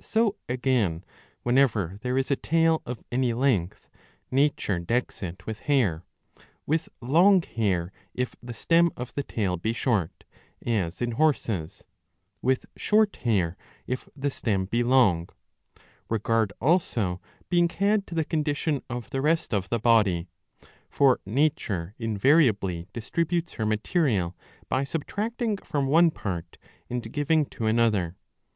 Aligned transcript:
So, 0.00 0.34
again, 0.48 1.04
whenever 1.44 2.00
there 2.02 2.18
is 2.18 2.28
a 2.32 2.34
tail 2.34 2.82
of 2.84 3.04
any 3.12 3.32
length, 3.32 3.88
nature 4.28 4.80
decks 4.80 5.22
it 5.22 5.46
with 5.46 5.60
hair, 5.60 6.02
with 6.66 6.88
long 7.00 7.40
hair 7.42 7.92
if 8.12 8.34
the 8.42 8.52
stem 8.52 8.90
of 8.96 9.14
the 9.14 9.22
tail 9.22 9.56
be 9.56 9.72
short, 9.72 10.24
as 10.66 11.00
in 11.00 11.12
horses, 11.12 11.84
with 12.42 12.66
short 12.76 13.14
hair 13.22 13.56
if 13.86 14.08
the 14.16 14.28
stem 14.28 14.64
be 14.64 14.82
long, 14.82 15.28
regard 16.08 16.52
also 16.60 17.20
being 17.48 17.68
had 17.68 18.08
to 18.08 18.14
the 18.16 18.24
condition 18.24 18.82
of 18.90 19.10
the 19.10 19.22
rest 19.22 19.54
of 19.54 19.68
the 19.68 19.78
body.* 19.78 20.26
For 20.88 21.20
nature 21.24 21.94
invariably 21.96 22.88
distributes 22.92 23.52
her 23.52 23.66
material, 23.66 24.34
by 24.68 24.82
subtracting 24.82 25.58
from 25.58 25.86
one 25.86 26.10
part 26.10 26.58
and 26.88 27.12
giving 27.12 27.46
to 27.50 27.66
another. 27.66 28.16